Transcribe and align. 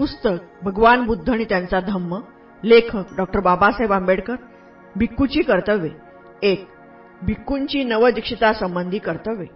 पुस्तक 0.00 0.36
भगवान 0.62 1.02
बुद्ध 1.06 1.30
आणि 1.30 1.44
त्यांचा 1.44 1.78
धम्म 1.80 2.18
लेखक 2.62 3.16
डॉक्टर 3.16 3.40
बाबासाहेब 3.40 3.92
आंबेडकर 3.92 4.34
भिक्खूची 4.96 5.42
कर्तव्ये. 5.42 5.90
एक 6.42 6.64
भिक्खूंची 7.22 7.82
नवदीक्षितासंबंधी 7.84 8.98
कर्तव्ये. 8.98 9.46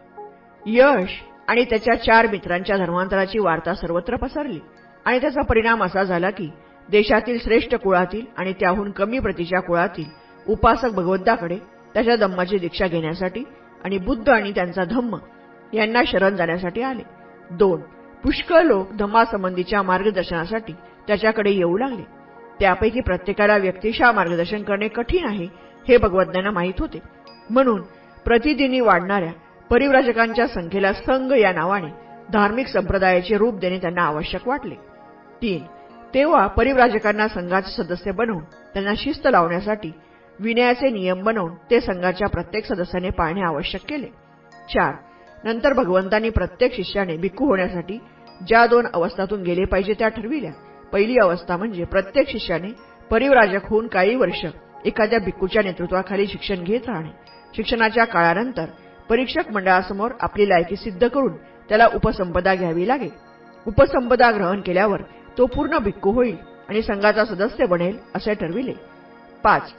यश 0.66 1.10
आणि 1.48 1.64
त्याच्या 1.64 1.94
चार 1.94 2.26
मित्रांच्या 2.26 2.76
धर्मांतराची 2.76 3.38
वार्ता 3.38 3.74
सर्वत्र 3.74 4.16
पसरली 4.16 4.58
आणि 5.04 5.20
त्याचा 5.20 5.42
परिणाम 5.42 5.84
असा 5.84 6.02
झाला 6.02 6.30
की 6.30 6.50
देशातील 6.90 7.38
श्रेष्ठ 7.44 7.74
कुळातील 7.74 8.26
आणि 8.36 8.52
त्याहून 8.52 8.90
कमी 8.90 9.18
प्रतीच्या 9.18 9.60
कुळातील 9.60 10.10
उपासक 10.48 10.94
भगवंताकडे 10.94 11.58
त्याच्या 11.94 12.16
धम्माची 12.16 12.58
दीक्षा 12.58 12.86
घेण्यासाठी 12.86 13.44
आणि 13.84 13.98
बुद्ध 13.98 14.28
आणि 14.30 14.52
त्यांचा 14.52 14.84
धम्म 14.84 15.16
यांना 15.72 16.02
शरण 16.06 16.36
जाण्यासाठी 16.36 16.82
आले. 16.82 17.02
दोन 17.50 17.80
पुष्कळ 18.24 18.62
लोक 18.62 18.92
धम्मासंबंधीच्या 18.92 19.80
मार्गदर्शनासाठी 19.82 20.72
त्याच्याकडे 21.06 21.50
येऊ 21.50 21.76
लागले. 21.78 22.02
त्यापैकी 22.60 23.00
प्रत्येकाला 23.00 23.56
व्यक्तिशा 23.56 24.10
मार्गदर्शन 24.12 24.62
करणे 24.62 24.88
कठीण 24.88 25.26
आहे 25.28 25.46
हे 25.88 25.96
भगवज्ञांना 25.96 26.50
माहीत 26.50 26.80
होते. 26.80 27.00
म्हणून 27.50 27.82
प्रतिदिनी 28.24 28.80
वाढणाऱ्या 28.80 29.32
परिव्राजकांच्या 29.70 30.46
संख्येला 30.46 30.92
संघ 30.92 31.32
या 31.32 31.52
नावाने 31.52 31.88
धार्मिक 32.32 32.66
संप्रदायाचे 32.66 33.38
रूप 33.38 33.58
देणे 33.60 33.78
त्यांना 33.78 34.02
आवश्यक 34.02 34.48
वाटले. 34.48 34.74
तीन 35.42 35.62
तेव्हा 36.14 36.46
परिव्राजकांना 36.46 37.28
संघाचे 37.28 37.82
सदस्य 37.82 38.12
बनवून 38.12 38.42
त्यांना 38.74 38.92
शिस्त 38.96 39.26
लावण्यासाठी 39.26 39.92
विनयाचे 40.40 40.90
नियम 40.90 41.22
बनवून 41.22 41.54
ते 41.70 41.80
संघाच्या 41.80 42.28
प्रत्येक 42.28 42.66
सदस्याने 42.66 43.10
पाळणे 43.10 43.42
आवश्यक 43.42 43.80
केले. 43.88 44.06
चार 44.74 44.94
नंतर 45.44 45.72
भगवंतांनी 45.72 46.30
प्रत्येक 46.30 46.74
शिष्याने 46.74 47.16
भिक्खू 47.16 47.46
होण्यासाठी 47.46 47.98
ज्या 48.40 48.66
दोन 48.66 48.86
अवस्थातून 48.94 49.42
गेले 49.42 49.64
पाहिजे 49.64 49.94
त्या 49.98 50.08
ठरविल्या. 50.08 50.52
पहिली 50.92 51.18
अवस्था 51.18 51.56
म्हणजे 51.56 51.84
प्रत्येक 51.84 52.28
शिष्याने 52.28 52.68
परिवराजक 53.10 53.66
होऊन 53.66 53.86
काही 53.86 54.14
वर्ष 54.16 54.44
एखाद्या 54.84 55.18
भिक्खूच्या 55.18 55.62
नेतृत्वाखाली 55.62 56.26
शिक्षण 56.26 56.62
घेत 56.64 56.88
राहणे. 56.88 57.08
शिक्षणाच्या 57.56 58.04
काळानंतर 58.04 58.66
परीक्षक 59.08 59.50
मंडळासमोर 59.52 60.10
आपली 60.20 60.48
लायकी 60.48 60.76
सिद्ध 60.76 61.08
करून 61.08 61.32
त्याला 61.68 61.86
उपसंपदा 61.94 62.54
घ्यावी 62.54 62.88
लागेल 62.88 63.10
उपसंपदा 63.66 64.30
ग्रहण 64.30 64.60
केल्यावर 64.60 65.02
तो 65.38 65.46
पूर्ण 65.46 65.78
भिक्खू 65.78 66.12
होईल 66.12 66.36
आणि 66.68 66.82
संघाचा 66.82 67.24
सदस्य 67.24 67.66
बनेल 67.66 67.98
असे 68.14 68.34
ठरविले. 68.34 68.72
पाच. 69.42 69.72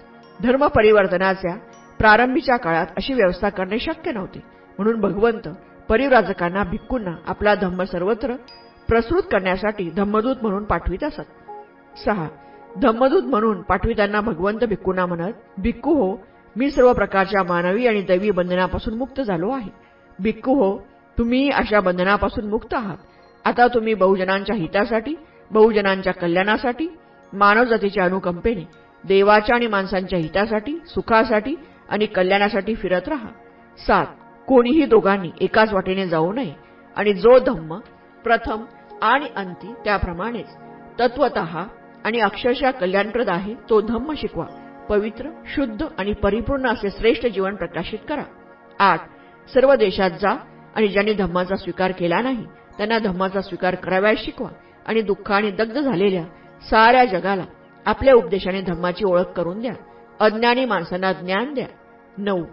धर्म 0.43 0.67
परिवर्तनाच्या 0.67 1.55
प्रारंभीच्या 1.99 2.57
काळात 2.57 2.87
अशी 2.97 3.13
व्यवस्था 3.13 3.49
करणे 3.49 3.79
शक्य 3.79 4.11
नव्हते. 4.11 4.39
म्हणून 4.77 4.99
भगवंत 5.01 5.47
परिव्राजकांना 5.89 6.63
भिक्कूंना 6.63 7.11
आपला 7.27 7.55
धम्म 7.55 7.83
सर्वत्र 7.83 8.35
प्रसृत 8.87 9.21
करण्यासाठी 9.31 9.89
धम्मदूत 9.89 10.35
म्हणून 10.41 10.63
पाठवित 10.63 11.03
असत. 11.03 11.21
सहा. 12.05 12.27
धम्मदूत 12.81 13.23
म्हणून 13.23 13.61
पाठवितांना 13.61 14.21
भगवंत 14.21 14.63
भिक्कूंना 14.63 15.05
म्हणत 15.05 15.33
भिक्खू 15.57 15.93
हो 15.93 16.17
मी 16.55 16.71
सर्व 16.71 16.93
प्रकारच्या 16.93 17.43
मानवी 17.43 17.87
आणि 17.87 18.01
दैवी 18.01 18.31
बंधनापासून 18.31 18.93
मुक्त 18.93 19.21
झालो 19.21 19.49
आहे. 19.51 19.69
भिक्खू 20.19 20.53
हो 20.53 20.77
तुम्ही 21.17 21.49
अशा 21.49 21.79
बंधनापासून 21.79 22.49
मुक्त 22.49 22.73
आहात. 22.73 22.97
आता 23.45 23.67
तुम्ही 23.67 23.93
बहुजनांच्या 23.93 24.55
हितासाठी 24.55 25.15
बहुजनांच्या 25.51 26.13
कल्याणासाठी 26.13 26.87
मानवजातीच्या 27.33 28.05
अनुकंपेने 28.05 28.67
देवाच्या 29.07 29.55
आणि 29.55 29.67
माणसांच्या 29.67 30.19
हितासाठी 30.19 30.79
सुखासाठी 30.85 31.55
आणि 31.89 32.05
कल्याणासाठी 32.05 32.75
फिरत 32.75 33.07
राहा. 33.07 33.27
सात. 33.77 34.05
कोणीही 34.47 34.85
दोघांनी 34.85 35.29
एकाच 35.41 35.73
वाटेने 35.73 36.07
जाऊ 36.07 36.33
नये. 36.33 36.53
आणि 36.95 37.13
जो 37.13 37.39
धम्म 37.39 37.79
प्रथम 38.23 38.65
आणि 39.01 39.25
अंती 39.35 39.73
त्याप्रमाणेच 39.85 40.47
तत्वत 40.99 41.37
आणि 42.05 42.19
अक्षरशः 42.19 42.71
कल्याणप्रद 42.71 43.29
आहे 43.29 43.53
तो 43.69 43.81
धम्म 43.81 44.13
शिकवा. 44.17 44.45
पवित्र 44.89 45.29
शुद्ध 45.45 45.85
आणि 45.97 46.13
परिपूर्ण 46.13 46.67
असे 46.67 46.89
श्रेष्ठ 46.89 47.25
जीवन 47.25 47.55
प्रकाशित 47.55 47.99
करा. 48.09 48.23
आठ 48.79 48.99
सर्व 49.53 49.75
देशात 49.75 50.11
जा 50.11 50.37
आणि 50.75 50.87
ज्यांनी 50.87 51.13
धम्माचा 51.13 51.55
स्वीकार 51.55 51.91
केला 51.91 52.21
नाही 52.21 52.45
त्यांना 52.77 52.99
धम्माचा 52.99 53.41
स्वीकार 53.41 53.75
कराव्यास 53.75 54.17
शिकवा. 54.17 54.49
आणि 54.85 55.01
दुःखाने 55.01 55.51
दग्ध 55.51 55.79
झालेल्या 55.79 56.23
साऱ्या 56.69 57.05
जगाला 57.05 57.43
आपल्या 57.85 58.13
उपदेशाने 58.13 58.61
धम्माची 58.61 59.05
ओळख 59.05 59.23
करून 59.23 59.59
द्या. 59.59 59.73
अज्ञानी 60.19 60.65
माणसांना 60.65 61.13
ज्ञान 61.13 61.53
द्या. 61.53 61.67
नऊ. 62.17 62.43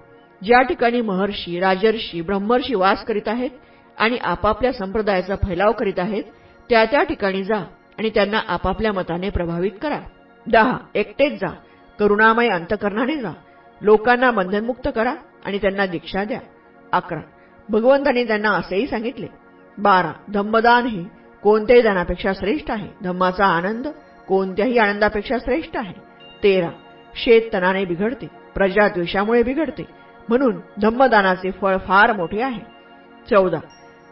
ज्या 0.45 0.63
ठिकाणी 0.63 1.01
महर्षी 1.01 1.61
राजर्षी 1.61 2.21
ब्रह्मर्षी 2.21 2.75
वास 2.75 3.05
करीत 3.05 3.29
आहेत 3.29 3.51
आणि 3.99 4.17
आपापल्या 4.17 4.73
संप्रदायाचा 4.73 5.37
फैलाव 5.37 5.73
करीत 5.73 5.99
आहेत 5.99 6.25
त्या 6.71 6.85
त्या 6.85 7.03
ठिकाणी 7.03 7.45
जा 7.45 7.65
आणि 7.99 8.11
त्यांना 8.11 8.41
आपापल्या 8.49 8.93
मताने 8.93 9.31
प्रभावित 9.31 9.71
करा. 9.83 10.01
दहा 10.47 10.79
एकटेच 10.95 11.41
जा. 11.41 11.49
करुणामय 11.99 12.49
अंतकरणाने 12.49 13.17
जा. 13.17 13.31
लोकांना 13.81 14.31
बंधनमुक्त 14.31 14.89
करा 14.95 15.15
आणि 15.45 15.59
त्यांना 15.59 15.87
दीक्षा 15.87 16.25
द्या. 16.25 16.41
अकरा 16.93 17.21
भगवंतांनी 17.69 18.25
त्यांना 18.25 18.51
असेही 18.51 18.87
सांगितले. 18.87 19.27
बारा 19.79 20.13
धम्मदान 20.35 20.87
हे 20.87 21.05
कोणत्याही 21.43 21.83
दानापेक्षा 21.83 22.33
श्रेष्ठ 22.33 22.71
आहे. 22.71 22.89
धम्माचा 23.03 23.47
आनंद 23.47 23.89
कोणत्याही 24.29 24.79
आनंदापेक्षा 24.79 25.39
श्रेष्ठ 25.39 25.77
आहे. 25.77 25.95
तेरा 26.43 26.69
शेत 27.15 27.43
तणाने 27.53 27.85
बिघडते. 27.85 28.27
प्रजा 28.55 28.89
द्वेषामुळे 28.89 29.43
बिघडते. 29.43 30.02
म्हणून 30.29 30.61
धम्मदानाचे 30.83 31.51
फळ 31.51 31.77
फार 31.77 32.13
मोठे 32.13 32.43
आहे. 32.43 32.61
चौदा. 33.31 33.59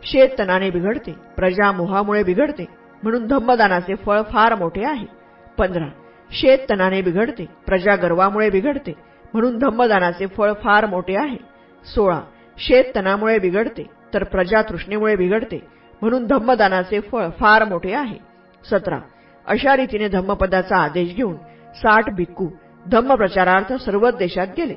शेत 0.03 0.29
तनाने 0.39 0.71
बिघडते 0.71 1.13
प्रजा 1.37 1.73
मोहामुळे 1.73 2.23
बिघडते 2.23 2.65
म्हणून 3.03 3.27
धम्मदानाचे 3.27 3.95
फळ 3.95 4.23
फार 4.23 4.55
मोठे 4.55 4.85
आहे. 4.85 5.07
पंधरा. 5.59 5.89
शेत 6.31 6.59
तनाने 6.71 7.03
बिघडते 7.03 7.45
प्रजा 7.67 7.95
गर्वामुळे 7.95 8.51
बिघडते 8.51 8.93
म्हणून 9.35 9.59
धम्मदानाचे 9.59 10.27
फळ 10.27 10.53
फार 10.53 10.87
मोठे 10.87 11.17
आहे. 11.17 11.37
सोळा. 11.95 12.21
शेत 12.59 12.85
तणामुळे 12.97 13.39
बिघडते 13.39 13.91
तर 14.15 14.25
प्रजा 14.25 14.63
तृष्णेमुळे 14.63 15.17
बिघडते 15.17 15.67
म्हणून 16.03 16.27
धम्मदानाचे 16.27 17.01
फळ 17.01 17.29
फार 17.41 17.65
मोठे 17.65 17.93
आहे. 17.95 18.19
सतरा. 18.71 18.99
अशा 19.47 19.77
रीतीने 19.77 20.09
धम्मपदाचा 20.09 20.77
आदेश 20.77 21.15
घेऊन 21.15 21.37
साठ 21.75 22.15
भिक्खू 22.15 22.49
धम्मप्रचारार्थ 22.87 23.73
सर्वच 23.73 24.17
देशात 24.17 24.47
गेले. 24.57 24.75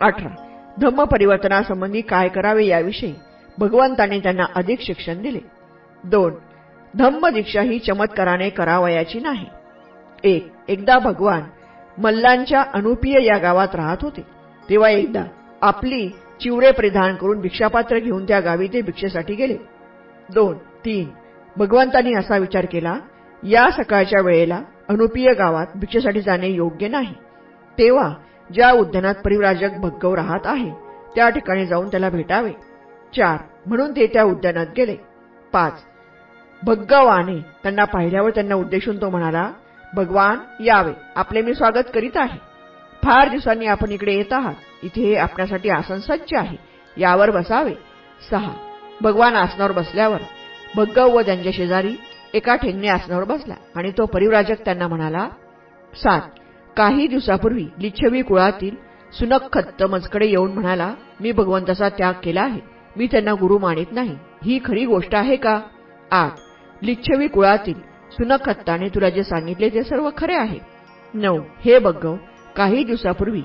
अठरा. 0.00 0.53
धम्म 0.80 1.04
परिवर्तनासंबंधी 1.04 2.00
काय 2.00 2.28
करावे 2.28 2.66
याविषयी 2.66 3.12
भगवंतांनी 3.58 4.18
त्यांना 4.20 4.44
अधिक 4.54 4.80
शिक्षण 4.80 5.20
दिले. 5.22 5.40
दोन 6.04 6.34
धम्म 6.94 7.28
दीक्षा 7.28 7.60
ही 7.60 7.78
चमत्काराने 7.78 8.48
करावयाची 8.50 9.20
नाही. 9.20 9.46
एक 10.24 10.46
एकदा 10.68 10.98
भगवान 10.98 11.42
मल्लांच्या 11.98 12.62
अनुपीय 12.74 13.24
या 13.24 13.36
गावात 13.38 13.74
राहत 13.74 14.02
होते 14.02 14.22
तेव्हा 14.68 14.88
एकदा 14.90 15.22
आपली 15.62 16.08
चिवरे 16.40 16.70
परिधान 16.72 17.14
करून 17.16 17.40
भिक्षापात्र 17.40 17.98
घेऊन 17.98 18.24
त्या 18.24 18.40
गावी 18.40 18.68
ते 18.68 18.80
भिक्षेसाठी 18.82 19.34
गेले. 19.34 19.56
दोन 20.28 20.56
तीन 20.84 21.08
भगवंतांनी 21.56 22.14
असा 22.14 22.36
विचार 22.36 22.66
केला 22.66 22.98
या 23.42 23.68
सकाळच्या 23.70 24.20
वेळेला 24.20 24.60
अनुपीय 24.88 25.32
गावात 25.34 25.76
भिक्षेसाठी 25.76 26.20
जाणे 26.20 26.48
योग्य 26.48 26.88
नाही. 26.88 27.14
तेव्हा 27.78 28.12
ज्या 28.52 28.70
उद्यानात 28.70 29.14
परिव्राजक 29.24 29.70
भग्गव 29.78 30.14
राहत 30.14 30.40
आहे 30.44 30.70
त्या 31.14 31.28
ठिकाणी 31.28 31.66
जाऊन 31.66 31.88
त्याला 31.88 32.10
भेटावे. 32.10 32.52
चार. 33.16 33.38
म्हणून 33.66 33.90
ते 33.90 34.06
त्या 34.06 34.24
उद्यानात 34.24 34.66
गेले. 34.76 34.96
पाच. 35.52 35.72
भग्गवाने 36.62 37.38
त्यांना 37.62 37.84
पाहिल्यावर 37.84 38.30
त्यांना 38.30 38.54
उद्देशून 38.54 39.00
तो 39.00 39.10
म्हणाला 39.10 39.52
भगवान 39.94 40.62
यावे. 40.62 40.92
आपले 41.16 41.42
मी 41.42 41.54
स्वागत 41.54 41.90
करीत 41.94 42.16
आहे. 42.16 42.38
फार 43.04 43.28
दिवसांनी 43.28 43.66
आपण 43.66 43.92
इकडे 43.92 44.12
येत 44.12 44.32
आहात. 44.32 44.54
इथे 44.82 45.00
हे 45.00 45.16
आपल्यासाठी 45.16 45.68
आसन 45.68 45.98
सज्ज 45.98 46.34
आहे. 46.34 46.56
यावर 46.96 47.30
बसावे. 47.30 47.74
सहा. 48.30 48.52
भगवान 49.00 49.36
आसनावर 49.36 49.72
बसल्यावर 49.72 50.20
भग्गव 50.76 51.08
व 51.08 51.20
त्यांच्या 51.20 51.52
शेजारी 51.54 51.96
एका 52.34 52.54
ठेंगणे 52.54 52.88
आसनावर 52.88 53.24
बसला 53.24 53.54
आणि 53.76 53.90
तो 53.90 54.06
परिव्राजक 54.06 54.64
त्यांना 54.64 54.88
म्हणाला 54.88 55.28
सात. 55.94 56.20
काही 56.76 57.06
दिवसापूर्वी 57.06 57.66
लिच्छवी 57.78 58.22
कुळातील 58.22 58.74
सुनखत्त 59.12 59.82
मजकडे 59.82 60.26
येऊन 60.26 60.52
म्हणाला 60.52 60.94
मी 61.20 61.32
भगवंताचा 61.32 61.88
त्याग 61.88 62.12
केला 62.22 62.42
आहे. 62.42 62.60
मी 62.96 63.06
त्यांना 63.06 63.32
गुरु 63.32 63.58
मानित 63.58 63.92
नाही. 63.92 64.16
ही 64.44 64.58
खरी 64.64 64.84
गोष्ट 64.86 65.14
आहे 65.14 65.36
का? 65.36 65.60
आठ 66.10 66.32
लिच्छवी 66.82 67.26
कुळातील 67.26 67.74
सुनखत्ताने 68.12 68.88
तुला 68.88 69.08
जे 69.08 69.22
सांगितले 69.22 69.68
ते 69.68 69.82
सर्व 69.82 70.10
खरे 70.18 70.34
आहे. 70.34 70.58
नऊ 71.14 71.40
हे 71.60 71.78
बग्गव 71.78 72.16
काही 72.56 72.84
दिवसापूर्वी 72.84 73.42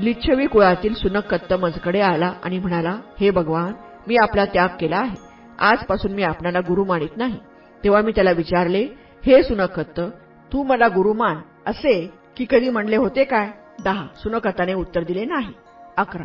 लिच्छवी 0.00 0.46
कुळातील 0.46 0.94
सुनखत्त 0.94 1.54
मजकडे 1.54 2.00
आला 2.00 2.32
आणि 2.42 2.58
म्हणाला 2.58 2.98
हे 3.20 3.30
भगवान 3.30 3.72
मी 4.08 4.16
आपला 4.22 4.44
त्याग 4.44 4.68
केला 4.80 4.98
आहे. 4.98 5.16
आजपासून 5.58 6.12
मी 6.12 6.22
आपल्याला 6.22 6.60
गुरु 6.60 6.84
मानित 6.84 7.16
नाही. 7.16 7.38
तेव्हा 7.84 8.00
मी 8.00 8.12
त्याला 8.14 8.30
विचारले 8.30 8.86
हे 9.26 9.42
सुनखत्त 9.42 10.00
तू 10.52 10.62
मला 10.62 10.88
गुरु 10.88 11.12
मान 11.12 11.36
असे 11.66 12.10
की 12.38 12.46
कधी 12.50 12.70
म्हणले 12.70 12.96
होते 12.96 13.24
काय? 13.24 13.48
दहा. 13.84 14.06
सुनकथाने 14.16 14.74
उत्तर 14.74 15.02
दिले 15.02 15.24
नाही. 15.24 15.52
अकरा. 15.96 16.24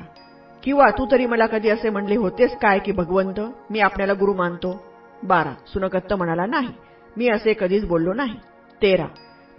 किंवा 0.64 0.90
तू 0.90 1.08
तरी 1.12 1.26
मला 1.26 1.46
कधी 1.46 1.70
असे 1.70 1.90
म्हणले 1.90 2.16
होतेस 2.16 2.52
काय 2.62 2.80
की 2.80 2.92
भगवंत 2.92 3.40
मी 3.70 3.80
आपल्याला 3.80 4.14
गुरु 4.14 4.34
मानतो? 4.34 4.84
बारा. 5.24 5.52
सुनकत्त 5.68 6.14
म्हणाला 6.14 6.46
नाही. 6.46 6.70
मी 7.18 7.30
असे 7.30 7.54
कधीच 7.60 7.86
बोललो 7.86 8.14
नाही. 8.14 8.34
तेरा. 8.82 9.06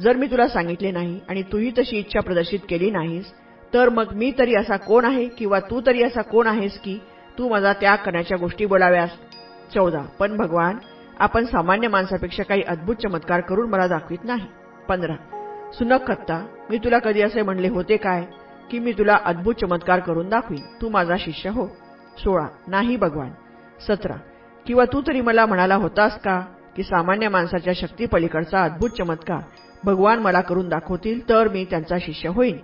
जर 0.01 0.17
मी 0.17 0.27
तुला 0.27 0.49
सांगितले 0.49 0.91
नाही 0.91 1.21
आणि 1.29 1.43
तूही 1.43 1.71
तशी 1.71 1.99
इच्छा 1.99 2.21
प्रदर्शित 2.21 2.59
केली 2.69 2.91
नाहीस 2.91 3.33
तर 3.75 3.89
मग 3.89 4.13
मी 4.13 4.33
तरी 4.39 4.55
असा 4.55 4.77
कोण 4.77 5.05
आहे 5.05 5.29
किंवा 5.29 5.61
तू 5.61 5.81
तरी 5.87 6.03
असा 6.03 6.23
कोण 6.23 6.47
आहेस 6.47 6.79
की 6.79 6.99
तू 7.39 7.49
माझा 7.49 7.73
त्याग 7.73 7.97
करण्याच्या 7.97 8.39
गोष्टी 8.39 8.67
बोलाव्यास? 8.67 9.11
चौदा. 9.75 10.03
पण 10.19 10.37
भगवान 10.37 10.77
आपण 11.19 11.45
सामान्य 11.45 11.89
माणसापेक्षा 11.89 12.43
काही 12.43 12.63
अद्भुत 12.63 12.97
चमत्कार 12.97 13.41
करून 13.41 13.71
मला 13.71 13.87
दाखवित 13.87 14.19
नाही. 14.25 14.47
पंधरा. 14.89 15.34
सुनक 15.73 16.07
खत्ता 16.09 16.47
मी 16.71 16.79
तुला 16.79 16.99
कधी 16.99 17.23
असे 17.23 17.43
म्हणले 17.43 17.69
होते 17.69 17.97
काय 17.97 18.25
की 18.71 18.79
मी 18.79 18.93
तुला 18.93 19.19
अद्भुत 19.25 19.55
चमत्कार 19.55 20.01
करून 20.01 20.29
दाखवीन. 20.29 20.61
तू 20.83 20.89
माझा 20.89 21.17
शिष्य 21.19 21.51
हो. 21.51 21.67
सोळा. 22.19 22.47
नाही 22.69 22.97
भगवान. 22.97 23.31
सतरा. 23.89 24.15
किंवा 24.67 24.85
तू 24.85 25.03
तरी 25.07 25.21
मला 25.21 25.47
म्हणाला 25.47 25.75
होतास 25.75 26.21
का 26.21 26.41
की 26.77 26.83
सामान्य 26.83 27.29
माणसाच्या 27.29 27.73
शक्तीपलीकडचा 27.77 28.65
अद्भुत 28.65 28.91
चमत्कार 28.91 29.41
भगवान 29.85 30.19
मला 30.19 30.41
करून 30.41 30.69
दाखवतील 30.69 31.29
तर 31.29 31.49
मी 31.49 31.65
त्यांचा 31.65 31.97
शिष्य 31.99 32.29
होईन? 32.29 32.57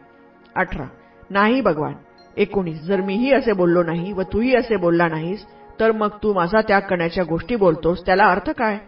अठरा. 0.56 0.84
नाही 1.30 1.60
भगवान. 1.60 1.92
एकोणीस. 2.36 2.82
जर 2.82 3.00
मीही 3.00 3.32
असे 3.32 3.52
बोललो 3.52 3.82
नाही 3.82 4.12
व 4.12 4.22
तूही 4.22 4.56
असे 4.56 4.76
बोलला 4.76 5.08
नाहीस 5.08 5.44
तर 5.80 5.92
मग 5.92 6.08
तू 6.22 6.32
माझा 6.32 6.60
त्याग 6.60 6.80
करण्याच्या 6.80 7.24
गोष्टी 7.24 7.56
बोलतोस 7.56 8.06
त्याला 8.06 8.24
अर्थ 8.24 8.50
काय? 8.50 8.78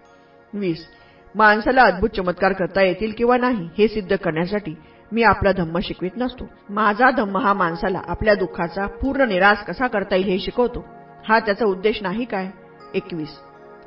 वीस. 0.55 0.87
माणसाला 1.35 1.83
अद्भुत 1.83 2.09
चमत्कार 2.09 2.53
करता 2.53 2.83
येतील 2.83 3.13
किंवा 3.19 3.37
नाही 3.37 3.69
हे 3.79 3.89
सिद्ध 3.89 4.17
करण्यासाठी 4.17 4.75
मी 5.13 5.23
आपला 5.23 5.53
धम्म 5.53 5.79
शिकवित 5.79 6.11
नसतो. 6.17 6.45
माझा 6.71 7.11
धम्म 7.11 7.37
हा 7.37 7.53
माणसाला 7.53 8.01
आपल्या 8.09 8.35
दुःखाचा 8.35 8.87
पूर्ण 8.87 9.29
निराश 9.29 9.63
कसा 9.65 9.87
करता 9.87 10.17
येईल 10.17 10.29
हे 10.29 10.39
शिकवतो. 10.39 10.85
हा 11.29 11.39
त्याचा 11.39 11.65
उद्देश 11.65 12.03
नाही 12.03 12.25
काय? 12.25 12.51
एकवीस. 12.95 13.29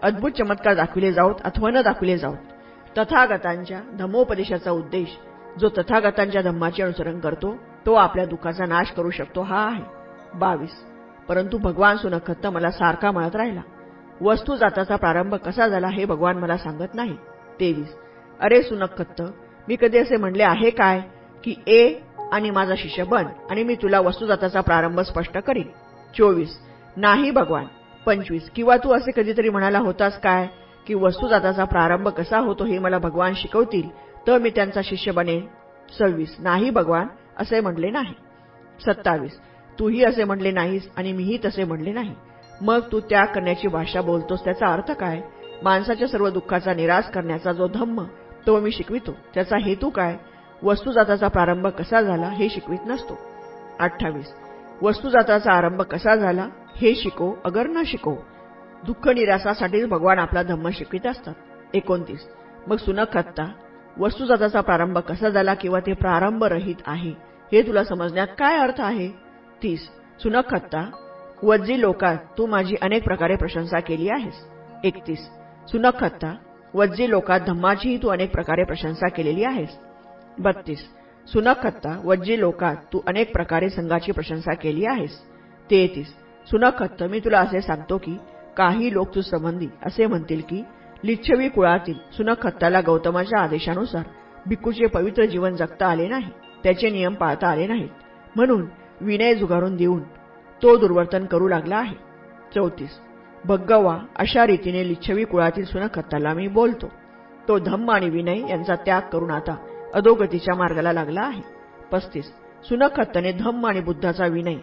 अद्भुत 0.03 0.31
चमत्कार 0.31 0.73
दाखविले 0.73 1.11
जाऊत 1.13 1.35
अथवा 1.45 1.69
न 1.69 1.81
दाखविले 1.81 2.17
जाऊत 2.17 2.97
तथागतांच्या 2.97 3.79
धम्मोपदेशाचा 3.99 4.71
उद्देश 4.71 5.17
जो 5.59 5.69
तथागतांच्या 5.69 6.41
धम्माचे 6.41 6.83
अनुसरण 6.83 7.19
करतो 7.19 7.55
तो 7.85 7.93
आपल्या 7.93 8.25
दुःखाचा 8.25 8.65
नाश 8.65 8.91
करू 8.91 9.09
शकतो 9.09 9.41
हा 9.41 9.65
आहे. 9.67 9.83
बावीस. 10.39 10.73
परंतु 11.27 11.57
भगवान 11.57 11.97
सुनखत्त 11.97 12.47
मला 12.47 12.71
सारखा 12.71 13.11
म्हणत 13.11 13.35
राहिला 13.35 13.61
वस्तू 14.21 14.55
जाताचा 14.55 14.95
प्रारंभ 14.95 15.35
कसा 15.35 15.67
झाला 15.67 15.87
हे 15.87 16.05
भगवान 16.05 16.37
मला 16.37 16.57
सांगत 16.57 16.95
नाही. 16.95 17.15
तेवीस. 17.59 17.95
अरे 18.39 18.61
सुनखत्त 18.61 19.21
मी 19.67 19.75
कधी 19.81 19.97
असे 19.97 20.17
म्हणले 20.17 20.43
आहे 20.43 20.69
काय 20.69 21.01
की 21.43 21.55
ए 21.67 21.93
आणि 22.31 22.49
माझा 22.49 22.73
शिष्य 22.77 23.03
बन 23.03 23.25
आणि 23.49 23.63
मी 23.63 23.75
तुला 23.75 23.99
वस्तुजाताचा 23.99 24.61
प्रारंभ 24.61 24.99
स्पष्ट 24.99 25.37
करीन. 25.37 25.67
चोवीस. 26.17 26.57
नाही 26.97 27.31
भगवान. 27.31 27.65
पंचवीस. 28.05 28.49
किंवा 28.49 28.77
तू 28.77 28.93
असे 28.93 29.11
कधीतरी 29.11 29.49
म्हणाला 29.49 29.79
होतास 29.79 30.19
काय 30.19 30.47
की 30.87 30.93
वस्तुजाताचा 30.93 31.63
प्रारंभ 31.63 32.07
कसा 32.07 32.39
होतो 32.39 32.65
हे 32.65 32.79
मला 32.79 32.97
भगवान 32.97 33.33
शिकवतील 33.35 33.89
तर 34.27 34.37
मी 34.37 34.49
त्यांचा 34.49 34.81
शिष्य 34.83 35.11
बनेन? 35.11 35.45
सव्वीस. 35.99 36.35
नाही 36.39 36.69
भगवान 36.69 37.07
असे 37.37 37.59
म्हणले 37.59 37.89
नाही. 37.89 38.13
सत्तावीस. 38.85 39.39
तूही 39.79 40.03
असे 40.03 40.23
म्हणले 40.23 40.51
नाहीस 40.51 40.89
आणि 40.97 41.11
मीही 41.11 41.37
तसे 41.45 41.63
म्हणले 41.63 41.91
नाही. 41.91 42.15
मग 42.61 42.79
तू 42.91 42.99
त्याग 42.99 43.25
करण्याची 43.25 43.67
भाषा 43.67 44.01
बोलतोस 44.01 44.43
त्याचा 44.43 44.67
अर्थ 44.67 44.91
काय? 44.91 45.21
माणसाच्या 45.63 46.07
सर्व 46.07 46.29
दुःखाचा 46.29 46.73
निराश 46.73 47.09
करण्याचा 47.09 47.51
जो 47.51 47.67
धम्म 47.67 48.03
तो 48.47 48.59
मी 48.59 48.71
शिकवितो 48.71 49.11
त्याचा 49.33 49.57
हेतू 49.57 49.89
काय? 49.89 50.17
वस्तुजाताचा 50.63 51.27
प्रारंभ 51.27 51.67
कसा 51.67 52.01
झाला 52.01 52.27
हे 52.27 52.49
शिकवित 52.49 52.79
नसतो. 52.85 53.19
अठ्ठावीस. 53.79 54.33
वस्तुजाताचा 54.81 55.51
आरंभ 55.51 55.81
कसा 55.81 56.15
झाला 56.15 56.47
हे 56.75 56.95
शिको 56.95 57.33
अगर 57.45 57.67
न 57.67 57.81
शिको. 57.85 58.15
दुःख 58.85 59.07
निराशासाठीच 59.07 59.87
भगवान 59.87 60.19
आपला 60.19 60.43
धम्म 60.43 60.69
शिकवित 60.69 61.07
असतात. 61.07 61.33
एकोणतीस. 61.73 62.27
मग 62.67 62.77
सुनखत्ता 62.77 63.51
वस्तुजाताचा 63.99 64.61
प्रारंभ 64.61 64.97
कसा 64.97 65.29
झाला 65.29 65.53
किंवा 65.53 65.79
ते 65.79 65.93
प्रारंभ 65.93 66.43
रहित 66.43 66.75
आहे 66.87 67.13
हे 67.51 67.61
तुला 67.61 67.83
समजण्यात 67.83 68.27
काय 68.27 68.57
अर्थ 68.57 68.81
आहे? 68.81 69.09
तीस. 69.63 69.89
सुनखत्ता 70.23 70.89
वज्जी 71.43 71.81
लोकात 71.81 72.17
तू 72.37 72.45
माझी 72.45 72.75
अनेक 72.81 73.03
प्रकारे 73.03 73.35
प्रशंसा 73.35 73.79
केली 73.79 74.09
आहेस. 74.09 74.45
एकतीस. 74.83 75.29
सुनखत्ता 75.71 76.33
वज्जी 76.73 77.09
लोकात 77.09 77.39
धम्माचीही 77.39 77.97
तू 77.97 78.07
अनेक 78.07 78.31
प्रकारे 78.31 78.63
प्रशंसा 78.63 79.07
केलेली 79.07 79.43
आहेस. 79.43 79.69
बत्तीस. 80.39 80.79
सुनखत्ता 81.27 81.99
वज्जी 82.03 82.39
लोकात 82.39 82.75
तू 82.93 82.99
अनेक 83.07 83.31
प्रकारे 83.33 83.69
संघाची 83.69 84.11
प्रशंसा 84.11 84.53
केली 84.53 84.85
आहेस. 84.85 85.11
तेहतीस. 85.69 86.07
सुनखत्त 86.47 87.03
मी 87.03 87.19
तुला 87.19 87.39
असे 87.39 87.61
सांगतो 87.61 87.97
की 87.97 88.15
काही 88.57 88.93
लोक 88.93 89.15
तू 89.15 89.21
संबंधी 89.21 89.67
असे 89.85 90.05
म्हणतील 90.05 90.41
की 90.49 90.61
लिच्छवी 91.03 91.47
कुळातील 91.49 91.97
सुनखत्ताला 92.13 92.81
गौतमाच्या 92.85 93.41
आदेशानुसार 93.41 94.03
भिक्कूचे 94.47 94.85
पवित्र 94.85 95.25
जीवन 95.25 95.55
जगता 95.55 95.87
आले 95.87 96.07
नाही 96.07 96.29
त्याचे 96.63 96.89
नियम 96.89 97.13
पाळता 97.13 97.47
आले 97.47 97.67
नाहीत. 97.67 97.89
म्हणून 98.35 98.65
विनय 99.01 99.35
जुगारून 99.35 99.75
देऊन 99.75 100.03
तो 100.61 100.77
दुर्वर्तन 100.77 101.25
करू 101.25 101.47
लागला 101.47 101.77
आहे. 101.77 101.95
चौतीस. 102.55 102.99
भग्गवा 103.47 103.97
अशा 104.15 104.45
रीतीने 104.47 104.87
लिच्छवी 104.87 105.23
कुळातील 105.23 105.65
सुनखत्ताला 105.65 106.33
मी 106.33 106.47
बोलतो. 106.47 106.91
तो 107.47 107.57
धम्म 107.59 107.91
आणि 107.91 108.09
विनय 108.09 108.39
यांचा 108.49 108.75
त्याग 108.75 109.01
करून 109.01 109.31
आता 109.31 109.55
अधोगतीच्या 109.93 110.55
मार्गाला 110.55 110.93
लागला 110.93 111.21
आहे. 111.21 111.41
पस्तीस. 111.91 112.25
सुनखत्तने 112.69 113.31
धम्म 113.31 113.65
आणि 113.65 113.79
बुद्धाचा 113.79 114.25
विनय. 114.25 114.55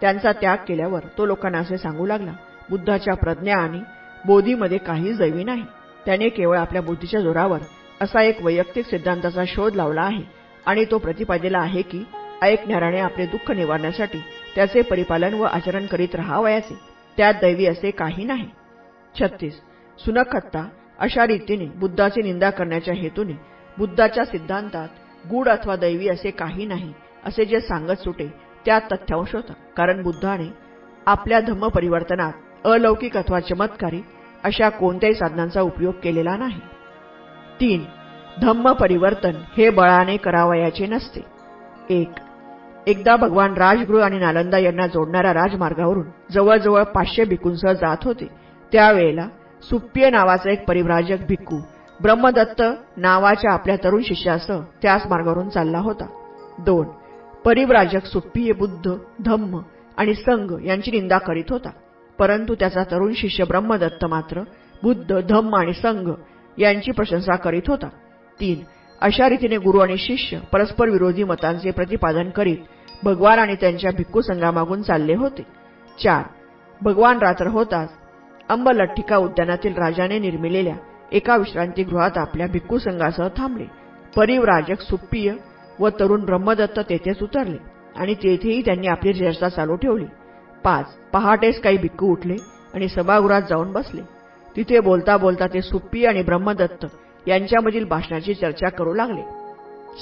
त्यांचा 0.00 0.32
त्याग 0.32 0.56
केल्यावर 0.68 1.00
तो 1.18 1.26
लोकांना 1.26 1.58
असे 1.58 1.78
सांगू 1.78 2.06
लागला 2.06 2.32
बुद्धाच्या 2.70 3.14
प्रज्ञा 3.14 3.56
आणि 3.56 3.80
बोधीमध्ये 4.26 4.78
काही 4.78 5.12
दैवी 5.12 5.44
नाही. 5.44 5.64
त्याने 6.06 6.28
केवळ 6.28 6.58
आपल्या 6.58 6.82
बुद्धीच्या 6.82 7.20
जोरावर 7.20 7.58
असा 8.00 8.22
एक 8.22 8.42
वैयक्तिक 8.42 8.86
सिद्धांताचा 8.86 9.44
शोध 9.46 9.74
लावला 9.74 10.02
आहे 10.02 10.22
आणि 10.66 10.84
तो 10.90 10.98
प्रतिपादिला 10.98 11.58
आहे 11.58 11.82
की 11.82 12.04
ऐकणाऱ्याने 12.42 13.00
आपले 13.00 13.26
दुःख 13.26 13.50
निवारण्यासाठी 13.50 14.18
त्याचे 14.54 14.82
परिपालन 14.82 15.34
व 15.34 15.42
आचरण 15.42 15.86
करीत 15.86 16.14
राहावयाचे. 16.14 16.89
त्यात 17.16 17.34
दैवी 17.34 17.66
असे 17.66 17.90
काही 17.90 18.24
नाही. 18.24 18.48
छत्तीस. 19.20 19.60
सुनखत्ता 19.98 20.68
अशा 20.98 21.26
रीतीने 21.26 21.66
बुद्धाची 21.66 22.22
निंदा 22.22 22.50
करण्याच्या 22.50 22.94
हेतूने 22.94 23.32
बुद्धाच्या 23.78 24.24
सिद्धांतात 24.24 24.88
गूढ 25.30 25.48
अथवा 25.48 25.76
दैवी 25.76 26.08
असे 26.08 26.30
काही 26.30 26.64
नाही 26.66 26.92
असे 27.24 27.44
जे 27.44 27.60
सांगत 27.60 27.98
सुटे 27.98 28.26
त्यात 28.64 28.80
तथ्यांश 28.92 29.34
होता. 29.34 29.52
कारण 29.76 30.02
बुद्धाने 30.02 30.52
आपल्या 31.06 31.40
धम्म 31.40 31.68
परिवर्तनात 31.68 32.32
अलौकिक 32.64 33.16
अथवा 33.16 33.40
चमत्कारी 33.40 34.02
अशा 34.44 34.68
कोणत्याही 34.68 35.14
साधनांचा 35.14 35.60
उपयोग 35.60 35.94
केलेला 36.02 36.36
नाही. 36.36 36.60
तीन. 37.60 37.84
धम्म 38.42 38.72
परिवर्तन 38.72 39.32
हे 39.56 39.70
बळाने 39.70 40.16
करावयाचे 40.16 40.86
नसते. 40.86 41.20
एक. 41.90 42.08
एकदा 42.86 43.16
भगवान 43.16 43.54
राजगृह 43.54 44.04
आणि 44.04 44.18
नालंदा 44.18 44.58
यांना 44.58 44.86
जोडणाऱ्या 44.86 45.32
राजमार्गावरून 45.34 46.06
जवळजवळ 46.32 46.82
पाचशे 46.82 47.24
भिकूंसह 47.24 47.72
जात 47.72 47.96
होते. 48.04 48.28
त्यावेळेला 48.72 49.28
सुप्पिय 49.62 50.10
नावाचा 50.10 50.50
एक 50.50 50.64
परिव्राजक 50.68 51.26
भिक्खू 51.28 51.58
ब्रह्मदत्त 52.02 52.62
नावाच्या 52.96 53.52
आपल्या 53.52 53.76
तरुण 53.76 54.02
शिष्यासह 54.02 54.60
त्याच 54.82 55.06
मार्गावरून 55.06 55.48
चालला 55.48 55.78
होता. 55.78 56.06
दोन 56.58 56.86
परिव्राजक 57.44 58.04
सुप्पिय 58.04 58.52
बुद्ध 58.52 58.94
धम्म 59.24 59.60
आणि 59.96 60.14
संघ 60.14 60.52
यांची 60.64 60.90
निंदा 60.90 61.18
करीत 61.18 61.50
होता. 61.50 61.70
परंतु 62.18 62.54
त्याचा 62.54 62.82
तरुण 62.82 63.12
शिष्य 63.12 63.44
ब्रह्मदत्त 63.44 64.04
मात्र 64.04 64.40
बुद्ध 64.82 65.20
धम्म 65.20 65.54
आणि 65.54 65.72
संघ 65.72 66.10
यांची 66.58 66.92
प्रशंसा 66.92 67.36
करीत 67.36 67.68
होता. 67.68 67.88
तीन 68.40 68.64
अशा 69.02 69.28
रीतीने 69.28 69.56
गुरु 69.56 69.78
आणि 69.78 69.96
शिष्य 69.96 70.38
परस्पर 70.52 70.88
विरोधी 70.88 71.24
मतांचे 71.24 71.70
प्रतिपादन 71.70 72.30
करीत 72.30 72.56
भगवान 73.04 73.38
आणि 73.38 73.54
त्यांच्या 73.54 73.90
भिक्खू 73.96 74.20
संघामागून 74.20 74.82
चालले 74.82 75.14
होते. 75.14 75.42
चार. 76.02 76.22
भगवान 76.82 77.18
रात्र 77.18 77.46
होताच 77.46 77.88
अंबलठ्ठिका 78.48 79.16
उद्यानातील 79.16 79.74
राजाने 79.74 80.18
निर्मिलेल्या 80.18 80.74
एका 81.12 81.36
विश्रांतीगृहात 81.36 82.18
आपल्या 82.18 82.46
भिक्खू 82.46 82.78
संघासह 82.78 83.28
थांबले. 83.36 83.64
परिवराजक 84.16 84.80
सुप्पिय 84.80 85.32
व 85.78 85.88
तरुण 85.88 86.24
ब्रह्मदत्त 86.24 86.80
तेथेच 86.80 87.22
उतरले 87.22 87.56
आणि 87.96 88.14
तेथेही 88.14 88.62
त्यांनी 88.64 88.86
आपली 88.86 89.12
चर्चा 89.12 89.48
चालू 89.48 89.76
ठेवली. 89.76 90.06
पाच. 90.64 90.94
पहाटेस 91.12 91.60
काही 91.60 91.76
भिक्खू 91.76 92.12
उठले 92.12 92.36
आणि 92.74 92.88
सभागृहात 92.88 93.42
जाऊन 93.42 93.72
बसले. 93.72 94.02
तिथे 94.56 94.80
बोलता 94.80 95.16
बोलता 95.16 95.46
ते 95.46 95.60
सुप्पी 95.62 96.04
आणि 96.04 96.22
ब्रह्मदत्त 96.22 96.86
यांच्यामधील 97.26 97.84
भाषणाची 97.84 98.34
चर्चा 98.34 98.68
करू 98.68 98.94
लागले. 98.94 99.22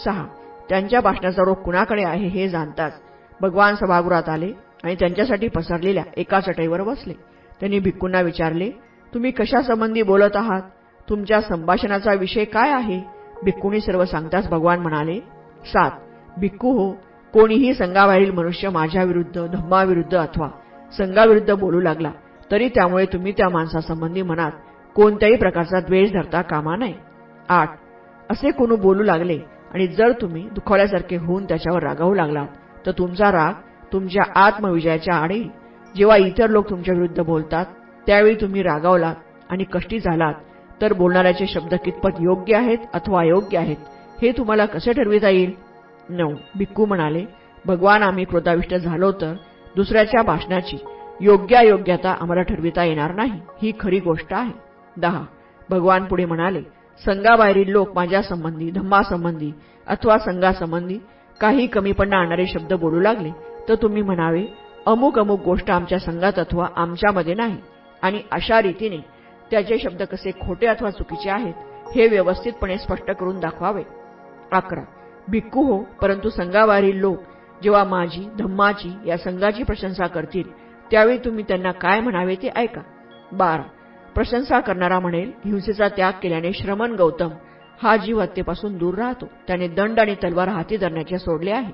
सहा. 0.05 0.27
त्यांच्या 0.69 1.01
भाषणाचा 1.01 1.43
रोग 1.43 1.55
कुणाकडे 1.55 2.05
आहे 2.05 2.27
हे 2.27 2.49
जाणताच 2.49 2.93
भगवान 3.41 3.75
सभागृहात 3.75 4.29
आले 4.29 4.53
आणि 4.85 4.95
त्यांच्यासाठी 4.95 5.49
पसरलेल्या 5.49 6.05
एका 6.17 6.41
चटईवर 6.41 6.83
बसले. 6.83 7.13
त्यांनी 7.61 7.79
भिक्कूंना 7.79 8.21
विचारले 8.21 8.71
तुम्ही 9.15 9.31
कशासंबंधी 9.31 10.03
बोलत 10.03 10.37
आहात? 10.37 10.63
तुमच्या 11.11 11.41
संभाषणाचा 11.41 12.13
विषय 12.13 12.45
काय 12.45 12.71
आहे? 12.71 13.01
भिक्कूंनी 13.45 13.81
सर्व 13.81 14.05
सांगताच 14.05 14.49
भगवान 14.49 14.81
म्हणाले 14.81 15.21
सात. 15.67 15.91
भिक्कू 16.39 16.73
हो 16.73 16.91
कोणीही 17.33 17.75
संघाबाहेरील 17.75 18.31
मनुष्य 18.31 18.69
माझ्याविरुद्ध 18.69 19.47
धम्माविरुद्ध 19.47 20.17
अथवा 20.17 20.49
संघाविरुद्ध 20.99 21.53
बोलू 21.53 21.81
लागला 21.81 22.11
तरी 22.51 22.69
त्यामुळे 22.69 23.07
तुम्ही 23.07 23.33
त्या 23.33 23.49
माणसासंबंधी 23.49 24.23
मनात 24.23 24.51
कोणत्याही 24.95 25.37
प्रकारचा 25.37 25.81
द्वेष 25.81 26.13
धरता 26.13 26.43
कामा 26.43 26.77
नये. 26.77 27.08
आठ. 27.49 27.71
असे 28.31 28.51
कोणी 28.51 28.77
बोलू 28.77 29.03
लागले 29.03 29.39
आणि 29.75 29.87
जर 29.87 30.13
तुम्ही 30.13 30.49
दुखावल्यासारखे 30.53 31.17
होऊन 31.17 31.45
त्याच्यावर 31.45 31.83
रागावू 31.83 32.15
लागलात 32.15 32.47
तर 32.87 32.91
तुमचा 32.91 33.31
राग 33.33 33.53
तुमच्या 33.93 34.23
आत्मविजयाच्या 34.35 35.15
आडी. 35.15 35.43
जेव्हा 35.97 36.17
इतर 36.17 36.51
लोक 36.51 36.71
तुमच्या 36.71 36.95
विरुद्ध 36.95 37.23
बोलतात 37.23 37.67
त्यावेळी 38.07 38.35
तुम्ही 38.35 38.63
रागावलात 38.63 39.15
आणि 39.51 39.65
कष्टी 39.65 39.99
झालात 39.99 40.35
तर 40.81 40.93
बोलणाऱ्याचे 40.93 41.47
शब्द 41.47 41.75
कितपत 41.75 42.21
योग्य 42.21 42.57
आहेत 42.57 42.79
अथवा 42.95 43.21
अयोग्य 43.21 43.59
आहेत 43.59 43.77
हे 44.23 44.33
तुम्हाला 44.33 44.67
कसे 44.67 44.93
ठरविता 44.93 45.29
येईल? 45.29 45.53
नऊ. 46.09 46.35
भिक्कू 46.57 46.87
म्हणाले 46.87 47.25
भगवान 47.67 48.03
आम्ही 48.03 48.25
क्रोधाविष्ट 48.25 48.75
झालो 48.75 49.13
तर 49.13 49.35
दुसऱ्याच्या 49.77 50.23
भाषणाची 50.23 50.77
योग्यायोग्यता 51.21 52.11
आम्हाला 52.21 52.43
ठरविता 52.43 52.85
येणार 52.85 53.15
नाही. 53.15 53.41
ही 53.63 53.73
खरी 53.81 54.01
गोष्ट 54.01 54.35
आहे. 54.35 54.53
दहा. 54.97 55.23
भगवान 55.71 56.05
पुढे 56.05 56.25
म्हणाले 56.25 56.63
संघाबाहेरील 57.05 57.69
लोक 57.69 57.95
माझ्यासंबंधी 57.95 58.71
धम्मासंबंधी 58.71 59.51
अथवा 59.87 60.19
संघासंबंधी 60.19 60.99
काही 61.41 61.67
कमीपणा 61.67 62.17
आणणारे 62.17 62.47
शब्द 62.47 62.73
बोलू 62.73 63.01
लागले 63.01 63.31
तर 63.69 63.75
तुम्ही 63.75 64.03
म्हणावे 64.03 64.45
अमुक 64.87 65.19
अमुक 65.19 65.41
गोष्ट 65.43 65.71
आमच्या 65.71 65.99
संघात 65.99 66.39
अथवा 66.39 66.69
आमच्यामध्ये 66.77 67.35
नाही. 67.35 67.57
आणि 68.03 68.21
अशा 68.31 68.61
रीतीने 68.63 68.99
त्याचे 69.51 69.79
शब्द 69.79 70.03
कसे 70.03 70.31
खोटे 70.41 70.67
अथवा 70.67 70.91
चुकीचे 70.91 71.31
आहेत 71.31 71.55
हे 71.95 72.07
व्यवस्थितपणे 72.09 72.77
स्पष्ट 72.79 73.11
करून 73.11 73.41
दाखवावे. 73.41 73.83
अकरा. 74.53 74.83
भिक्कू 75.29 75.63
हो 75.63 75.79
परंतु 76.01 76.31
संघाबाहेरील 76.31 76.97
लोक 76.97 77.19
जेव्हा 77.63 77.85
माझी 77.85 78.29
धम्माची 78.39 78.93
या 79.07 79.17
संघाची 79.17 79.63
प्रशंसा 79.63 80.07
करतील 80.07 80.51
त्यावेळी 80.91 81.19
तुम्ही 81.19 81.45
त्यांना 81.49 81.73
काय 81.73 82.01
म्हणावे 82.01 82.35
ते 82.35 82.49
ऐका. 82.57 82.81
बारा. 83.33 83.63
प्रशंसा 84.19 84.59
करणारा 84.61 84.99
म्हणेल 85.01 85.33
हिंसेचा 85.45 85.89
त्याग 85.89 86.13
केल्याने 86.23 86.53
श्रमण 86.53 86.95
गौतम. 86.95 87.29
हा 87.83 87.97
जीव 87.97 88.21
हत्येपासून 88.21 88.79
दूर 88.79 88.95
राहतो. 88.95 89.27
त्याने 89.47 89.69
दंड 89.69 90.01
आणि 90.01 90.15
तलवार 90.15 90.49
हाती 90.49 90.77
धरण्याचे 90.77 91.19
सोडले 91.19 91.51
आहे 91.51 91.73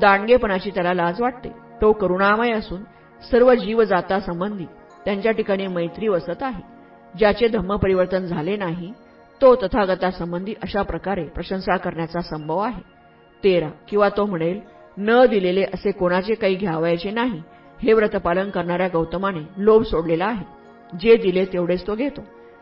दांडगेपणाची 0.00 0.70
त्याला 0.70 0.92
लाज 0.94 1.20
वाटते. 1.20 1.48
तो 1.80 1.92
करुणामय 1.92 2.50
असून 2.52 2.82
सर्व 3.30 3.54
जीव 3.54 3.82
जातासंबंधी 3.82 4.64
त्यांच्या 5.04 5.32
ठिकाणी 5.32 5.66
मैत्री 5.66 6.08
वसत 6.08 6.42
आहे. 6.42 6.62
ज्याचे 7.18 7.48
धम्म 7.48 7.76
परिवर्तन 7.76 8.24
झाले 8.26 8.56
नाही 8.56 8.92
तो 9.40 9.56
तथागतासंबंधी 9.56 10.54
अशा 10.62 10.82
प्रकारे 10.82 11.24
प्रशंसा 11.24 11.76
करण्याचा 11.76 12.20
संभव 12.20 12.58
आहे. 12.58 12.82
तेरा. 13.44 13.68
किंवा 13.88 14.08
तो 14.08 14.26
म्हणेल 14.26 14.60
न 14.98 15.26
दिलेले 15.26 15.62
असे 15.64 15.90
कोणाचे 15.90 16.34
काही 16.34 16.54
घ्यावायचे 16.54 17.10
नाही. 17.10 17.42
हे 17.82 17.92
व्रतपालन 17.92 18.50
करणाऱ्या 18.50 18.88
गौतमाने 18.92 19.40
लोभ 19.56 19.82
सोडलेला 19.82 20.26
आहे. 20.26 20.61
जे 21.00 21.16
दिले 21.16 21.44
तेवढेच 21.44 21.86
तो 21.86 21.94
घेतो. 21.94 22.20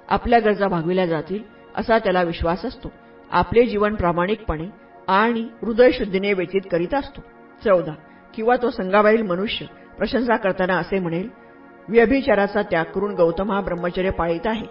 आपल्या 0.09 0.39
गरजा 0.39 0.69
भागविल्या 0.69 1.07
जातील 1.07 1.43
असा 1.77 1.99
त्याला 1.99 2.23
विश्वास 2.23 2.65
असतो. 2.65 2.93
आपले 3.31 3.67
जीवन 3.67 3.95
प्रामाणिकपणे 3.95 4.67
आणि 5.09 5.49
हृदयशुद्धीने 5.63 6.33
व्यतीत 6.33 6.61
करीत 6.71 6.95
असतो. 6.95 7.21
चौदा. 7.65 7.93
किंवा 8.35 8.57
तो 8.63 8.71
संघाबाहेरील 8.71 9.27
मनुष्य 9.27 9.67
प्रशंसा 9.99 10.37
करताना 10.37 10.79
असे 10.79 10.99
म्हणेल 10.99 11.29
व्यभिचाराचा 11.89 12.63
त्याग 12.63 12.85
करून 12.85 13.15
गौतम 13.15 13.53
हा 13.53 13.61
ब्रह्मचर्य 13.61 14.11
पाळीत 14.11 14.47
आहे. 14.47 14.67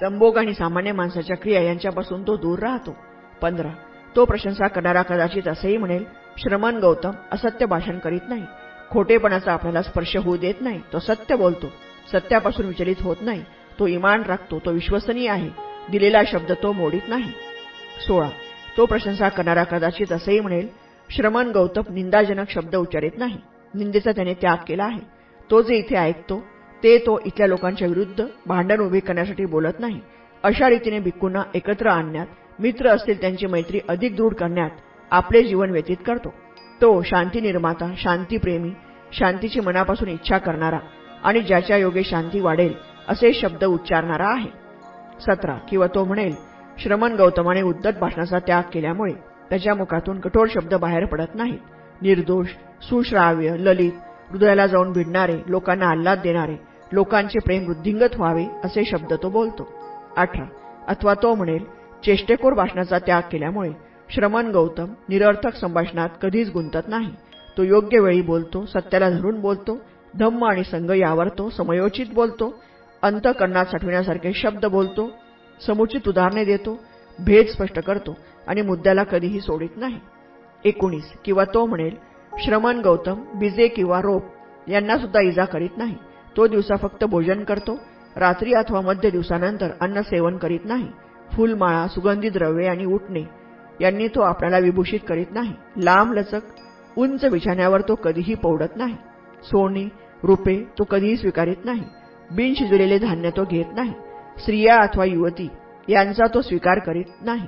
संभोग 0.00 0.38
आणि 0.38 0.54
सामान्य 0.54 0.92
माणसाच्या 0.92 1.36
क्रिया 1.36 1.62
यांच्यापासून 1.62 2.22
तो 2.22 2.36
दूर 2.36 2.58
राहतो. 2.58 2.96
पंधरा. 3.42 3.70
तो 4.16 4.24
प्रशंसा 4.24 4.68
करणारा 4.68 5.02
कदाचित 5.02 5.48
असेही 5.48 5.76
म्हणेल 5.76 6.04
श्रमण 6.38 6.76
गौतम 6.76 7.10
असत्य 7.32 7.66
भाषण 7.66 7.98
करीत 7.98 8.20
नाही. 8.28 8.44
खोटेपणाचा 8.90 9.52
आपल्याला 9.52 9.82
स्पर्श 9.82 10.16
होऊ 10.16 10.36
देत 10.36 10.54
नाही. 10.60 10.80
तो 10.92 10.98
सत्य 10.98 11.36
बोलतो. 11.36 11.66
सत्यापासून 12.12 12.66
विचलित 12.66 12.96
होत 13.00 13.16
नाही. 13.20 13.44
तो 13.78 13.86
इमान 13.86 14.22
राखतो 14.22 14.58
तो 14.58 14.70
विश्वसनीय 14.70 15.28
आहे. 15.28 15.50
दिलेला 15.90 16.20
शब्द 16.26 16.52
तो 16.62 16.72
मोडीत 16.72 17.08
नाही. 17.08 17.30
सोळा. 18.06 18.28
तो 18.76 18.86
प्रशंसा 18.86 19.28
करणारा 19.28 19.64
कदाचित 19.64 20.12
असंही 20.12 20.40
म्हणेल 20.40 20.68
श्रमण 21.10 21.50
गौतम 21.50 21.82
निंदाजनक 21.90 22.50
शब्द 22.50 22.76
उच्चारित 22.76 23.18
नाही. 23.18 23.36
निंदेचा 23.74 24.12
त्याने 24.12 24.34
त्याग 24.34 24.56
केला 24.68 24.84
आहे. 24.84 25.00
तो 25.50 25.62
जे 25.62 25.74
इथे 25.74 25.96
ऐकतो 25.96 26.44
ते 26.82 26.98
तो 26.98 27.18
इथल्या 27.26 27.46
लोकांच्या 27.46 27.88
विरुद्ध 27.88 28.24
भांडण 28.46 28.80
उभे 28.80 29.00
करण्यासाठी 29.00 29.44
बोलत 29.44 29.80
नाही. 29.80 30.00
अशा 30.42 30.68
रीतीने 30.68 30.98
भिक्कूंना 31.00 31.42
एकत्र 31.54 31.88
आणण्यात 31.88 32.26
मित्र 32.58 32.88
असतील 32.88 33.20
त्यांची 33.20 33.46
मैत्री 33.46 33.80
अधिक 33.88 34.16
दृढ 34.16 34.34
करण्यात 34.34 34.70
आपले 35.10 35.42
जीवन 35.42 35.70
व्यतीत 35.70 35.96
करतो. 36.06 36.34
तो 36.80 37.02
शांती 37.02 37.40
निर्माता 37.40 37.92
शांतीप्रेमी 37.98 38.70
शांतीची 39.12 39.60
मनापासून 39.60 40.08
इच्छा 40.08 40.38
करणारा 40.38 40.78
आणि 41.24 41.40
ज्याच्या 41.40 41.76
योगे 41.76 42.02
शांती 42.04 42.40
वाढेल 42.40 42.72
असे 43.08 43.32
शब्द 43.32 43.64
उच्चारणारा 43.64 44.28
आहे. 44.28 44.48
सतरा 45.20 45.54
किंवा 45.68 45.86
तो 45.94 46.04
म्हणेल 46.04 46.34
श्रमण 46.78 47.14
गौतमाने 47.16 47.62
उद्धत 47.62 47.98
भाषणाचा 48.00 48.38
त्याग 48.38 48.62
केल्यामुळे 48.72 49.12
त्याच्या 49.50 49.74
मुखातून 49.74 50.20
कठोर 50.20 50.46
शब्द 50.54 50.74
बाहेर 50.74 51.04
पडत 51.04 51.34
नाहीत. 51.34 51.58
निर्दोष 52.02 52.46
सुश्राव्य 52.82 53.54
ललित 53.58 53.92
हृदयाला 54.30 54.66
जाऊन 54.66 54.92
भिडणारे 54.92 55.36
लोकांना 55.46 55.86
आल्हाद 55.86 56.18
देणारे 56.22 56.56
लोकांचे 56.92 57.38
प्रेम 57.38 57.66
वृद्धिंगत 57.66 58.16
व्हावे 58.16 58.44
असे 58.64 58.84
शब्द 58.84 59.12
तो 59.22 59.28
बोलतो. 59.30 59.68
अठरा 60.16 60.44
अथवा 60.88 61.14
तो 61.14 61.34
म्हणेल 61.34 61.64
चेष्टेकोर 62.04 62.52
भाषणाचा 62.52 62.98
त्याग 62.98 63.22
केल्यामुळे 63.32 63.70
श्रमण 64.10 64.50
गौतम 64.50 64.92
निरर्थक 65.08 65.54
संभाषणात 65.54 66.08
कधीच 66.22 66.50
गुंतत 66.52 66.88
नाही. 66.88 67.14
तो 67.58 67.62
योग्य 67.62 68.00
वेळी 68.00 68.20
बोलतो 68.22 68.64
सत्याला 68.66 69.10
धरून 69.10 69.40
बोलतो 69.40 69.78
धम्म 70.18 70.44
आणि 70.44 70.64
संघ 70.64 70.90
यावरतो 70.90 71.48
समयोचित 71.50 72.06
बोलतो 72.14 72.52
अंतकरणात 73.02 73.66
साठविण्यासारखे 73.66 74.32
शब्द 74.32 74.66
बोलतो 74.66 75.10
समुचित 75.66 76.08
उदाहरणे 76.08 76.44
देतो 76.44 76.76
भेद 77.18 77.46
स्पष्ट 77.46 77.78
करतो 77.78 78.16
आणि 78.46 78.62
मुद्द्याला 78.62 79.02
कधीही 79.02 79.40
सोडित 79.40 79.76
नाही. 79.76 79.98
एकोणीस 80.64 81.12
किंवा 81.24 81.44
तो 81.44 81.64
म्हणेल 81.66 81.96
श्रमण 82.44 82.80
गौतम 82.80 83.22
बिजे 83.34 83.68
किंवा 83.68 84.00
रोप 84.00 84.70
यांना 84.70 84.96
सुद्धा 84.98 85.20
इजा 85.20 85.44
करीत 85.44 85.76
नाही. 85.76 85.94
तो 86.36 86.46
दिवसा 86.46 86.76
फक्त 86.76 87.04
भोजन 87.04 87.44
करतो 87.44 87.76
रात्री 88.16 88.54
अथवा 88.54 88.80
मध्य 88.80 89.10
दिवसानंतर 89.10 89.70
अन्न 89.80 90.00
सेवन 90.00 90.36
करीत 90.36 90.64
नाही. 90.64 90.88
फुलमाळा 91.32 91.86
सुगंधी 91.88 92.28
द्रव्ये 92.28 92.66
आणि 92.68 92.84
उठणे 92.84 93.24
यांनी 93.80 94.08
तो 94.08 94.20
आपल्याला 94.20 94.58
विभूषित 94.58 95.00
करीत 95.08 95.32
नाही. 95.32 95.52
लांब 95.76 96.12
लचक 96.12 96.98
उंच 96.98 97.24
बिछाण्यावर 97.24 97.80
तो 97.80 97.94
कधीही 97.94 98.34
पौडत 98.34 98.76
नाही. 98.76 98.96
सोने 99.42 99.88
रुपे 100.22 100.56
तो 100.78 100.84
कधीही 100.84 101.16
स्वीकारित 101.16 101.64
नाही. 101.64 101.82
बिन 102.30 102.54
शिजलेले 102.54 102.98
धान्य 102.98 103.30
तो 103.30 103.44
घेत 103.44 103.74
नाही. 103.76 103.92
स्त्रिया 104.38 104.76
अथवा 104.76 105.04
युवती 105.04 105.48
यांचा 105.88 106.26
तो 106.34 106.42
स्वीकार 106.42 106.78
करीत 106.78 107.22
नाही. 107.22 107.46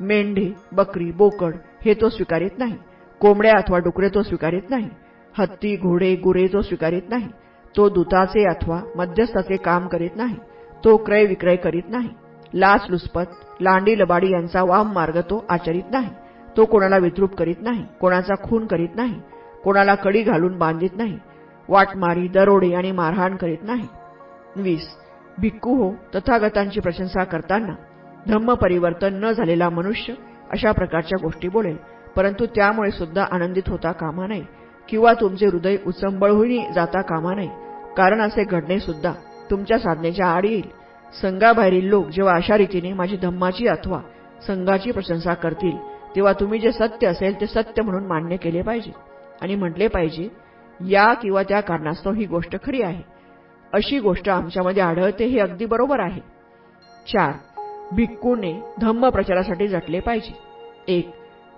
मेंढे 0.00 0.52
बकरी 0.72 1.10
बोकड 1.12 1.54
हे 1.84 1.94
तो 1.94 2.08
स्वीकारित 2.08 2.58
नाही. 2.58 2.76
कोंबड्या 3.20 3.52
अथवा 3.56 3.78
डुकरे 3.78 4.08
तो 4.08 4.22
स्वीकारित 4.22 4.70
नाही. 4.70 4.88
हत्ती 5.38 5.76
घोडे 5.76 6.14
गुरे 6.16 6.46
तो 6.46 6.62
स्वीकारित 6.62 7.08
नाही. 7.08 7.28
तो 7.76 7.88
दुताचे 7.88 8.44
अथवा 8.44 8.80
मध्यस्थाचे 8.96 9.56
काम 9.56 9.86
करीत 9.88 10.16
नाही. 10.16 10.34
तो 10.84 10.96
क्रय 10.96 11.24
विक्रय 11.26 11.56
करीत 11.56 11.90
नाही. 11.90 12.08
लाचलुचपत 12.54 13.62
लांडी 13.62 13.98
लबाडी 13.98 14.32
यांचा 14.32 14.62
वाम 14.62 14.92
मार्ग 14.92 15.20
तो 15.20 15.44
आचरित 15.48 15.90
नाही. 15.90 16.08
तो 16.56 16.64
कोणाला 16.64 16.96
विद्रूप 16.96 17.34
करीत 17.34 17.62
नाही 17.62 17.84
कोणाचा 18.00 18.34
खून 18.42 18.66
करीत 18.66 18.88
नाही 18.94 19.20
कोणाला 19.64 19.94
कडी 19.94 20.22
घालून 20.22 20.58
बांधित 20.58 20.96
नाही. 20.96 21.18
वाटमारी 21.68 22.28
दरोडे 22.28 22.72
आणि 22.74 22.90
मारहाण 22.92 23.36
करीत 23.36 23.62
नाही. 23.62 23.86
वीस. 24.56 24.88
भिक्कू 25.38 25.74
हो 25.74 25.90
तथागतांची 26.14 26.80
प्रशंसा 26.80 27.24
करताना 27.24 27.74
धम्म 28.28 28.54
परिवर्तन 28.54 29.14
न 29.14 29.30
झालेला 29.32 29.68
मनुष्य 29.70 30.14
अशा 30.50 30.72
प्रकारच्या 30.72 31.18
गोष्टी 31.22 31.48
बोलेल 31.48 31.76
परंतु 32.16 32.46
त्यामुळे 32.46 32.90
सुद्धा 32.90 33.24
आनंदित 33.32 33.68
होता 33.68 33.92
कामा 33.92 34.26
नये 34.26 34.42
किंवा 34.88 35.12
तुमचे 35.12 35.46
हृदय 35.46 35.76
उचंबळहून 35.86 36.72
जाता 36.72 37.00
कामा 37.00 37.34
नये. 37.34 37.48
कारण 37.96 38.20
असे 38.20 38.44
घडणे 38.44 38.78
सुद्धा 38.80 39.12
तुमच्या 39.50 39.78
साधनेच्या 39.78 40.26
आड 40.26 40.44
येईल. 40.44 40.68
संघाबाहेरील 41.22 41.88
लोक 41.88 42.08
जेव्हा 42.08 42.34
अशा 42.34 42.56
रीतीने 42.58 42.92
माझी 42.92 43.16
धम्माची 43.16 43.66
अथवा 43.66 44.00
संघाची 44.46 44.90
प्रशंसा 44.90 45.34
करतील 45.34 45.76
तेव्हा 46.16 46.32
तुम्ही 46.32 46.58
जे 46.60 46.72
सत्य 46.72 47.06
असेल 47.06 47.40
ते 47.40 47.46
सत्य 47.46 47.82
म्हणून 47.82 48.06
मान्य 48.06 48.36
केले 48.36 48.62
पाहिजे. 48.62 48.92
आणि 49.42 49.54
म्हटले 49.54 49.88
पाहिजे 49.88 50.28
या 50.80 51.14
किंवा 51.14 51.42
त्या 51.42 51.60
कारणास्तव 51.60 52.12
ही 52.12 52.24
गोष्ट 52.24 52.56
खरी 52.66 52.82
आहे. 52.82 53.02
अशी 53.72 53.98
गोष्ट 53.98 54.28
आमच्यामध्ये 54.28 54.82
आढळते 54.82 55.24
हे 55.24 55.38
अगदी 55.40 55.64
बरोबर 55.64 56.00
आहे. 56.00 56.20
चार 57.12 57.32
भिक्कूने 57.92 58.52
धम्म 58.80 59.08
प्रचारासाठी 59.08 59.68
जटले 59.68 60.00
पाहिजे. 60.00 60.38
एक 60.88 61.10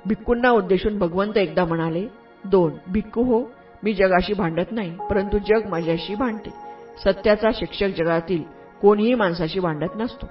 भिक्कूंना 0.07 0.51
उद्देशून 0.51 0.99
भगवंत 0.99 1.37
एकदा 1.37 1.65
म्हणाले 1.65 2.07
दोन 2.45 2.73
भिक्कू 2.93 3.23
हो 3.23 3.45
मी 3.83 3.95
जगाशी 3.95 4.35
भांडत 4.35 4.73
नाही 4.73 4.97
परंतु 5.11 5.39
जग 5.39 5.69
माझ्याशी 5.69 6.15
भांडते. 6.15 6.51
सत्याचा 7.05 7.49
शिक्षक 7.55 7.87
जगातील 7.87 8.43
कोणीही 8.83 9.15
माणसाशी 9.15 9.61
भांडत 9.61 9.97
नसतो. 9.97 10.27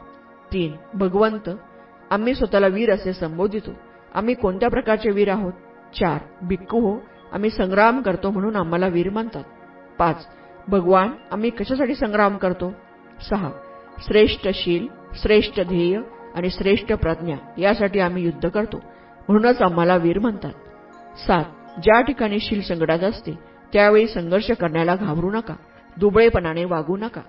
तीन 0.53 0.75
भगवंत 0.93 1.49
आम्ही 2.11 2.35
स्वतःला 2.35 2.67
वीर 2.67 2.93
असे 2.93 3.13
संबोधितो. 3.13 3.71
आम्ही 4.15 4.33
कोणत्या 4.33 4.69
प्रकारचे 4.69 5.11
वीर 5.11 5.29
आहोत? 5.29 5.53
चार 5.95 6.17
भिक्कू 6.41 6.79
हो 6.79 6.97
आम्ही 7.35 7.49
संग्राम 7.49 8.01
करतो 8.01 8.29
म्हणून 8.31 8.55
आम्हाला 8.55 8.87
वीर 8.87 9.09
म्हणतात. 9.09 9.43
पाच 9.97 10.27
भगवान 10.67 11.09
आम्ही 11.31 11.49
कशासाठी 11.49 11.95
संग्राम 11.95 12.37
करतो? 12.37 12.73
सहा 13.29 13.49
श्रेष्ठ 13.97 14.47
शील 14.53 14.87
श्रेष्ठ 15.13 15.59
ध्येय 15.61 15.99
आणि 16.35 16.49
श्रेष्ठ 16.49 16.93
प्रज्ञा 16.93 17.35
यासाठी 17.57 17.99
आम्ही 17.99 18.23
युद्ध 18.23 18.49
करतो. 18.49 18.77
म्हणूनच 19.29 19.61
आम्हाला 19.61 19.95
वीर 19.95 20.19
म्हणतात. 20.19 20.51
सात 21.27 21.43
ज्या 21.83 22.01
ठिकाणी 22.01 22.39
शील 22.39 22.61
संकटात 22.61 22.99
असते 22.99 23.39
त्यावेळी 23.73 24.07
संघर्ष 24.07 24.51
करण्याला 24.51 24.95
घाबरू 24.95 25.31
नका. 25.31 25.53
दुबळेपणाने 25.97 26.65
वागू 26.65 26.97
नका. 26.97 27.21